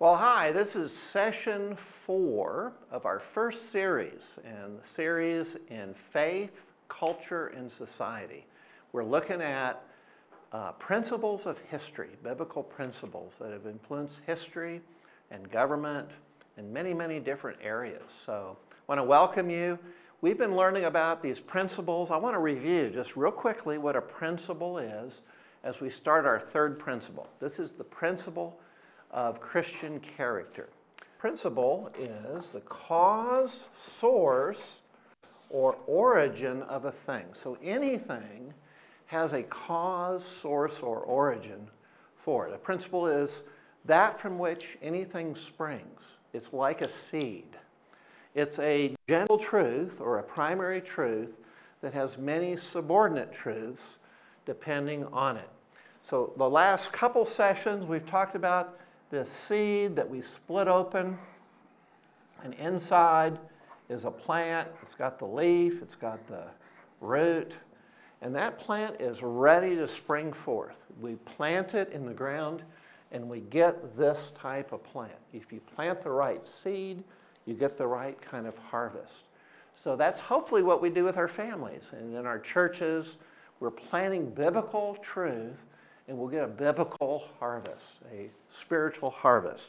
[0.00, 6.70] Well, hi, this is session four of our first series, and the series in faith,
[6.86, 8.46] culture, and society.
[8.92, 9.82] We're looking at
[10.52, 14.82] uh, principles of history, biblical principles that have influenced history
[15.32, 16.08] and government
[16.56, 18.04] in many, many different areas.
[18.24, 19.80] So I want to welcome you.
[20.20, 22.12] We've been learning about these principles.
[22.12, 25.22] I want to review just real quickly what a principle is
[25.64, 27.26] as we start our third principle.
[27.40, 28.60] This is the principle
[29.10, 30.68] of Christian character.
[31.18, 34.82] Principle is the cause, source,
[35.50, 37.24] or origin of a thing.
[37.32, 38.54] So anything
[39.06, 41.68] has a cause, source, or origin
[42.16, 42.54] for it.
[42.54, 43.42] A principle is
[43.84, 46.02] that from which anything springs.
[46.32, 47.56] It's like a seed.
[48.34, 51.38] It's a general truth or a primary truth
[51.80, 53.96] that has many subordinate truths
[54.44, 55.48] depending on it.
[56.02, 58.78] So, the last couple sessions, we've talked about
[59.10, 61.18] this seed that we split open,
[62.44, 63.38] and inside
[63.88, 64.68] is a plant.
[64.82, 66.44] It's got the leaf, it's got the
[67.00, 67.56] root,
[68.20, 70.84] and that plant is ready to spring forth.
[71.00, 72.62] We plant it in the ground
[73.10, 75.12] and we get this type of plant.
[75.32, 77.02] If you plant the right seed,
[77.46, 79.24] you get the right kind of harvest.
[79.76, 83.16] So that's hopefully what we do with our families and in our churches.
[83.60, 85.64] We're planting biblical truth
[86.08, 89.68] and we'll get a biblical harvest, a spiritual harvest.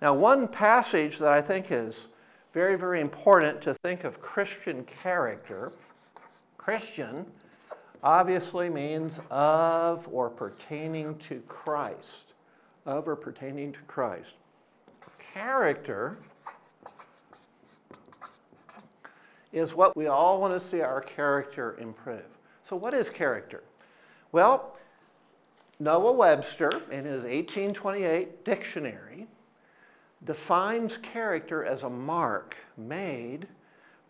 [0.00, 2.06] Now, one passage that I think is
[2.54, 5.72] very, very important to think of Christian character.
[6.56, 7.26] Christian
[8.02, 12.32] obviously means of or pertaining to Christ.
[12.86, 14.32] Of or pertaining to Christ.
[15.34, 16.16] Character
[19.52, 22.24] is what we all want to see our character improve.
[22.62, 23.62] So, what is character?
[24.32, 24.76] Well,
[25.80, 29.26] Noah Webster, in his 1828 dictionary,
[30.22, 33.48] defines character as a mark made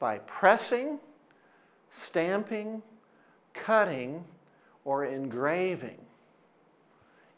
[0.00, 0.98] by pressing,
[1.88, 2.82] stamping,
[3.54, 4.24] cutting,
[4.84, 5.98] or engraving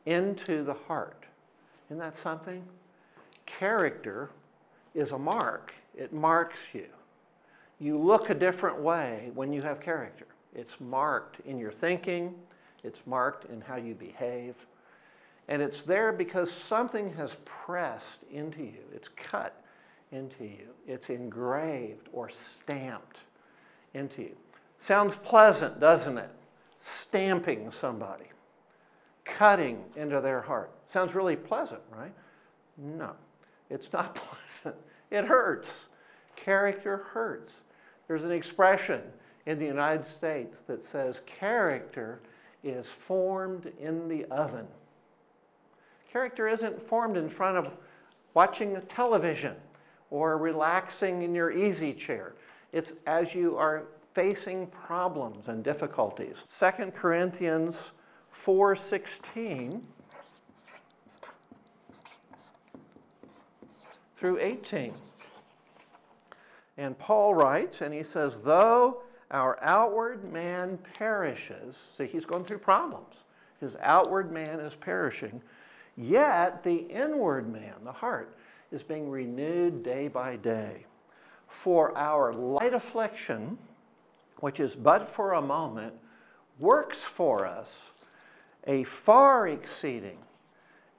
[0.07, 1.27] into the heart.
[1.89, 2.65] Isn't that something?
[3.45, 4.31] Character
[4.95, 6.87] is a mark, it marks you.
[7.79, 10.27] You look a different way when you have character.
[10.55, 12.35] It's marked in your thinking,
[12.85, 14.55] it's marked in how you behave.
[15.49, 19.63] And it's there because something has pressed into you, it's cut
[20.11, 23.21] into you, it's engraved or stamped
[23.95, 24.37] into you.
[24.79, 26.31] Sounds pleasant, doesn't it?
[26.79, 28.27] Stamping somebody,
[29.25, 30.71] cutting into their heart.
[30.87, 32.13] Sounds really pleasant, right?
[32.77, 33.15] No,
[33.71, 34.77] it's not pleasant.
[35.11, 35.87] It hurts.
[36.37, 37.61] Character hurts.
[38.09, 39.03] There's an expression
[39.47, 42.21] in the United States that says character
[42.63, 44.69] is formed in the oven.
[46.11, 47.73] Character isn't formed in front of
[48.35, 49.57] watching the television
[50.11, 52.35] or relaxing in your easy chair.
[52.73, 56.47] It's as you are facing problems and difficulties.
[56.49, 57.93] 2 Corinthians
[58.31, 59.87] 4:16
[64.15, 64.95] through 18.
[66.77, 69.03] And Paul writes and he says, "Though
[69.33, 71.77] our outward man perishes.
[71.97, 73.25] See, he's going through problems.
[73.61, 75.43] His outward man is perishing.
[75.97, 78.37] Yet the inward man, the heart,
[78.71, 80.87] is being renewed day by day.
[81.49, 83.59] For our light affliction,
[84.41, 85.95] which is but for a moment,
[86.59, 87.91] works for us
[88.67, 90.19] a far exceeding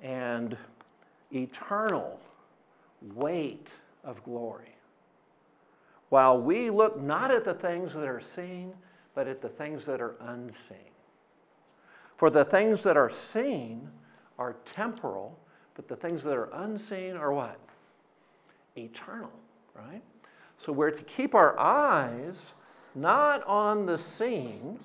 [0.01, 0.57] and
[1.31, 2.19] eternal
[3.01, 3.69] weight
[4.03, 4.73] of glory
[6.13, 8.71] while we look not at the things that are seen,
[9.15, 10.93] but at the things that are unseen.
[12.17, 13.89] For the things that are seen
[14.37, 15.39] are temporal,
[15.73, 17.59] but the things that are unseen are what?
[18.77, 19.31] Eternal,
[19.73, 20.03] right?
[20.59, 22.53] So we're to keep our eyes
[22.93, 24.77] not on the seen,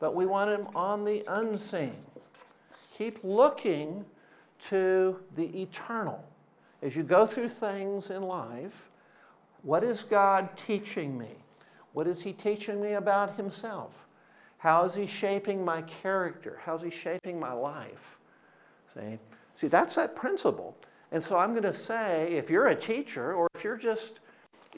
[0.00, 1.94] but we want them on the unseen.
[2.98, 4.04] Keep looking
[4.58, 6.28] to the eternal.
[6.82, 8.90] As you go through things in life,
[9.66, 11.26] what is God teaching me?
[11.92, 14.06] What is He teaching me about Himself?
[14.58, 16.60] How is He shaping my character?
[16.64, 18.16] How is He shaping my life?
[18.94, 19.18] See?
[19.56, 20.76] See, that's that principle.
[21.10, 24.20] And so I'm going to say if you're a teacher or if you're just,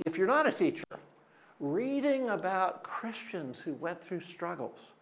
[0.07, 0.85] if you're not a teacher,
[1.61, 4.93] reading about Christians who went through struggles,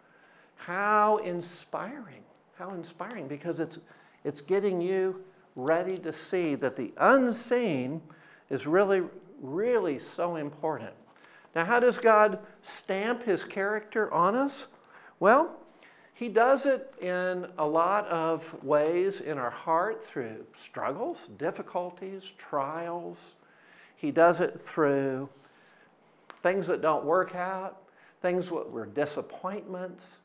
[0.56, 2.24] how inspiring,
[2.58, 3.78] how inspiring, because it's,
[4.24, 5.22] it's getting you
[5.54, 8.02] ready to see that the unseen
[8.50, 9.02] is really
[9.40, 10.92] really so important.
[11.54, 14.66] Now, how does God stamp his character on us?
[15.18, 15.56] Well,
[16.12, 23.34] He does it in a lot of ways in our heart through struggles, difficulties, trials.
[23.96, 25.28] He does it through
[26.42, 27.82] things that don't work out,
[28.22, 30.18] things that were disappointments,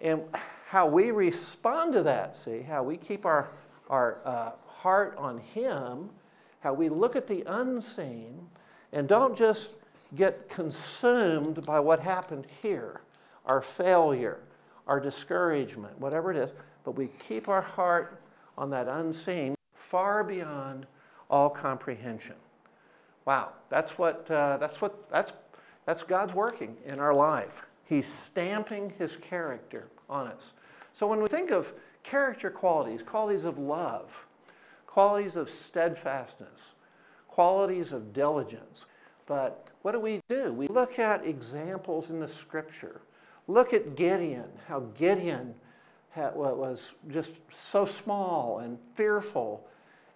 [0.00, 0.22] and
[0.68, 2.36] how we respond to that.
[2.36, 3.48] See, how we keep our,
[3.88, 6.10] our uh, heart on Him,
[6.60, 8.48] how we look at the unseen,
[8.92, 9.78] and don't just
[10.14, 13.02] get consumed by what happened here,
[13.44, 14.40] our failure
[14.88, 16.52] our discouragement, whatever it is,
[16.82, 18.20] but we keep our heart
[18.56, 20.86] on that unseen, far beyond
[21.30, 22.34] all comprehension.
[23.26, 25.34] Wow, that's what, uh, that's what, that's,
[25.84, 27.66] that's God's working in our life.
[27.84, 30.52] He's stamping His character on us.
[30.94, 34.26] So when we think of character qualities, qualities of love,
[34.88, 36.72] qualities of steadfastness,
[37.28, 38.86] qualities of diligence,
[39.26, 40.52] but what do we do?
[40.52, 43.02] We look at examples in the scripture
[43.48, 45.54] Look at Gideon, how Gideon
[46.10, 49.66] had, was just so small and fearful,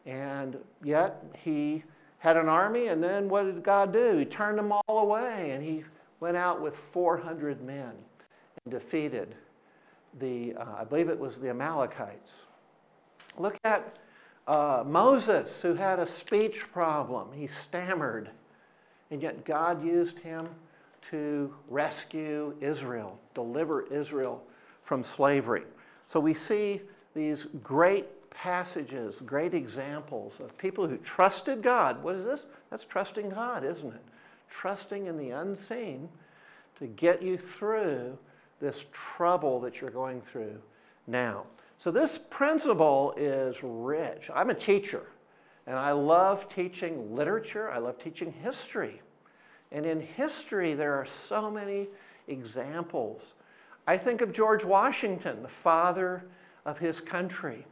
[0.04, 1.82] and yet he
[2.19, 4.19] had an army, and then what did God do?
[4.19, 5.82] He turned them all away, and he
[6.20, 7.92] went out with 400 men
[8.64, 9.34] and defeated
[10.19, 12.42] the, uh, I believe it was the Amalekites.
[13.38, 13.98] Look at
[14.47, 17.33] uh, Moses, who had a speech problem.
[17.33, 18.31] He stammered,
[19.11, 20.49] and yet God used him
[21.11, 24.43] to rescue Israel, deliver Israel
[24.83, 25.65] from slavery.
[26.06, 26.81] So we see
[27.15, 32.03] these great passages, great examples of people who trusted God.
[32.03, 32.47] What is this?
[32.71, 34.03] That's trusting God, isn't it?
[34.50, 36.09] Trusting in the unseen
[36.79, 38.19] to get you through
[38.61, 40.61] this trouble that you're going through
[41.06, 41.44] now.
[41.82, 44.31] So, this principle is rich.
[44.32, 45.02] I'm a teacher,
[45.67, 49.02] and I love teaching literature, I love teaching history.
[49.73, 51.88] And in history, there are so many
[52.29, 53.32] examples.
[53.84, 56.25] I think of George Washington, the father
[56.64, 57.67] of his country,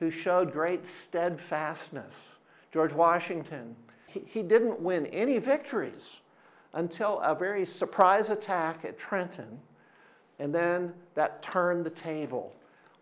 [0.00, 2.30] who showed great steadfastness.
[2.72, 3.76] George Washington,
[4.08, 6.22] he, he didn't win any victories
[6.72, 9.60] until a very surprise attack at Trenton,
[10.40, 12.52] and then that turned the table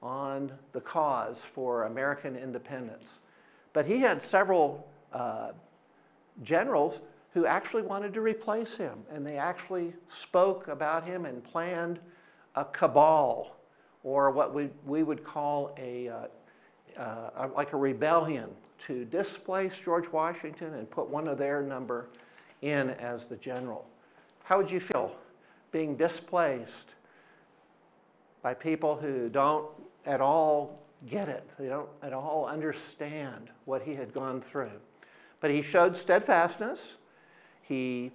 [0.02, 3.06] on the cause for American independence.
[3.72, 5.52] But he had several uh,
[6.43, 7.00] generals
[7.34, 9.04] who actually wanted to replace him.
[9.10, 11.99] And they actually spoke about him and planned
[12.54, 13.56] a cabal,
[14.02, 16.26] or what we, we would call a, uh,
[16.99, 18.50] uh, like a rebellion,
[18.87, 22.08] to displace George Washington and put one of their number
[22.60, 23.87] in as the general.
[24.44, 25.14] How would you feel
[25.70, 26.90] being displaced
[28.43, 29.66] by people who don't
[30.06, 31.49] at all get it?
[31.58, 34.81] They don't at all understand what he had gone through.
[35.40, 36.96] But he showed steadfastness.
[37.62, 38.12] He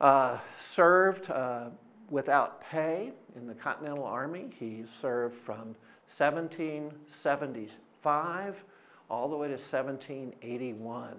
[0.00, 1.66] uh, served uh,
[2.10, 4.50] without pay in the Continental Army.
[4.58, 8.64] He served from 1775
[9.08, 11.16] all the way to 1781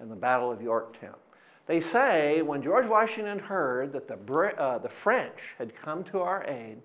[0.00, 1.14] in the Battle of Yorktown.
[1.66, 4.16] They say when George Washington heard that the,
[4.58, 6.78] uh, the French had come to our aid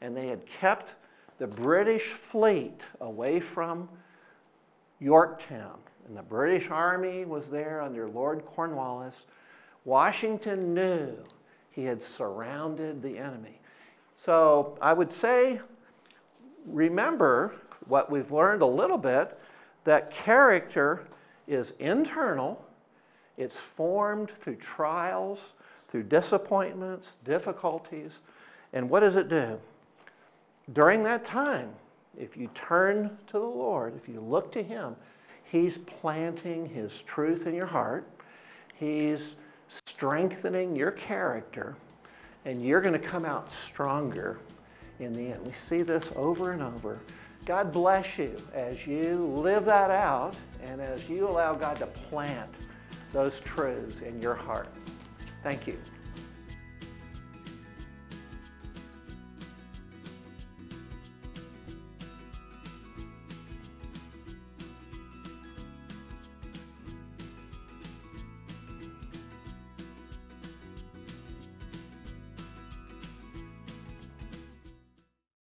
[0.00, 0.94] and they had kept
[1.38, 3.88] the British fleet away from
[5.00, 9.26] Yorktown, and the British Army was there under Lord Cornwallis,
[9.84, 11.16] Washington knew
[11.70, 13.60] he had surrounded the enemy.
[14.16, 15.60] So I would say,
[16.66, 17.54] remember
[17.86, 19.38] what we've learned a little bit
[19.84, 21.06] that character
[21.46, 22.64] is internal,
[23.36, 25.54] it's formed through trials,
[25.88, 28.20] through disappointments, difficulties.
[28.72, 29.60] And what does it do?
[30.72, 31.70] During that time,
[32.16, 34.96] if you turn to the Lord, if you look to Him,
[35.44, 38.06] He's planting His truth in your heart.
[38.74, 39.36] He's
[39.68, 41.76] strengthening your character,
[42.44, 44.38] and you're going to come out stronger
[45.00, 45.46] in the end.
[45.46, 46.98] We see this over and over.
[47.44, 52.50] God bless you as you live that out and as you allow God to plant
[53.12, 54.68] those truths in your heart.
[55.42, 55.78] Thank you.